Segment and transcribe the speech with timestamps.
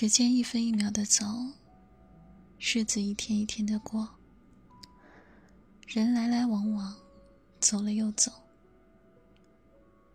[0.00, 1.26] 时间一分一秒的走，
[2.58, 4.08] 日子一天一天的过，
[5.86, 6.96] 人来来往往，
[7.60, 8.32] 走了又走，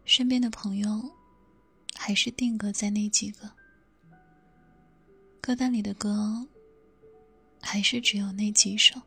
[0.04, 1.08] 身边的朋友
[1.94, 3.48] 还是定格在那几个，
[5.40, 6.47] 歌单里的歌
[7.62, 8.99] 还是只有那几首，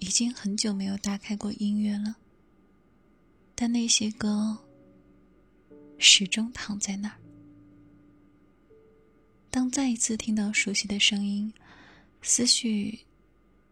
[0.00, 2.16] 已经很久没有打开过音乐了，
[3.54, 4.58] 但那些歌
[5.98, 7.21] 始终躺在那儿。
[9.52, 11.52] 当再一次听到熟悉的声音，
[12.22, 12.98] 思绪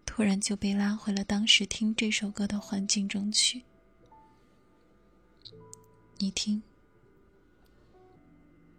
[0.05, 3.63] 突然就被拉回了当时听这首歌的环境中去。
[6.19, 6.61] 你听，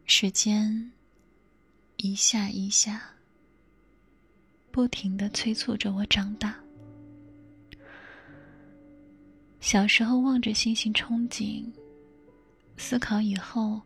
[0.05, 0.91] 时间
[1.97, 3.01] 一下一下，
[4.69, 6.55] 不停的催促着我长大。
[9.59, 11.65] 小时候望着星星憧憬，
[12.77, 13.81] 思考以后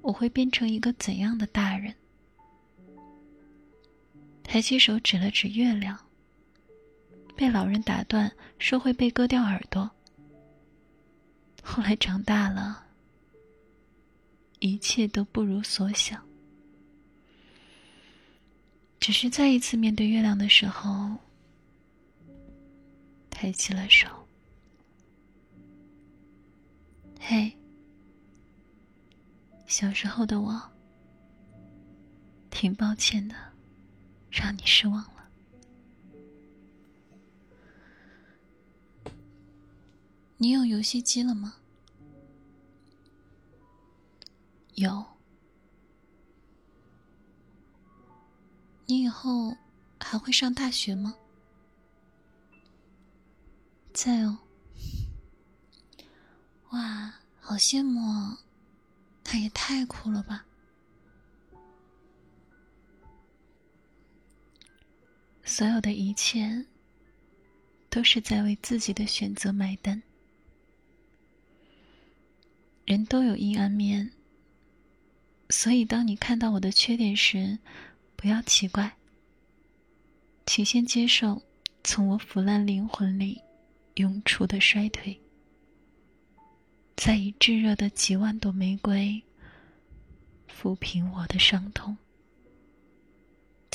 [0.00, 1.92] 我会变成一个怎样的大人。
[4.52, 5.98] 抬起手指了指月亮，
[7.34, 9.90] 被老人打断，说会被割掉耳朵。
[11.62, 12.84] 后来长大了，
[14.58, 16.22] 一切都不如所想。
[19.00, 21.16] 只是再一次面对月亮的时候，
[23.30, 24.06] 抬起了手。
[27.18, 27.50] 嘿，
[29.66, 30.62] 小时候的我，
[32.50, 33.51] 挺抱歉的。
[34.32, 35.28] 让你失望了。
[40.38, 41.56] 你有游戏机了吗？
[44.74, 45.04] 有。
[48.86, 49.56] 你以后
[50.00, 51.14] 还会上大学吗？
[53.92, 54.38] 在哦。
[56.70, 58.38] 哇，好羡慕哦！
[59.24, 60.46] 那也太酷了吧！
[65.52, 66.64] 所有的一切，
[67.90, 70.02] 都是在为自己的选择买单。
[72.86, 74.12] 人都有阴暗面，
[75.50, 77.58] 所以当你看到我的缺点时，
[78.16, 78.96] 不要奇怪。
[80.46, 81.42] 请先接受
[81.84, 83.42] 从我腐烂灵魂里
[83.96, 85.20] 涌出的衰退，
[86.96, 89.22] 再以炙热的几万朵玫瑰
[90.50, 91.98] 抚平我的伤痛。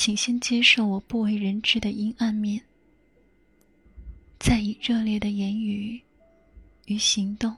[0.07, 2.63] 请先接受我不为人知的阴暗面，
[4.39, 6.01] 再以热烈的言语
[6.85, 7.53] 与行动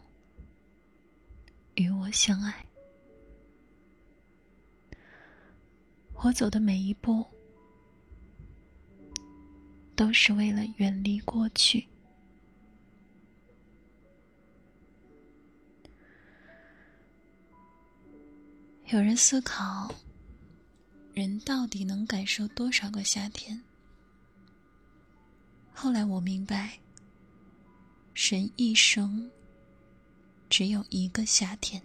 [1.76, 2.66] 与我相爱。
[6.24, 7.24] 我走的每一步，
[9.96, 11.88] 都是为了远离过去。
[18.88, 19.94] 有人思考。
[21.20, 23.62] 人到底能感受多少个夏天？
[25.74, 26.80] 后来我明白，
[28.16, 29.30] 人一生
[30.50, 31.84] 只有一个夏天，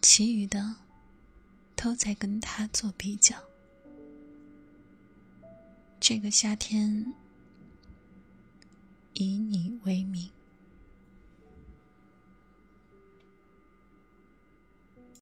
[0.00, 0.76] 其余的
[1.74, 3.36] 都在跟他做比较。
[6.00, 7.12] 这个夏天
[9.12, 10.30] 以你为名。